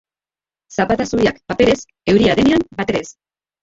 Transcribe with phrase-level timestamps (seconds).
[0.77, 1.79] Zapata zuriak paperez,
[2.17, 3.17] euria denean batere ez.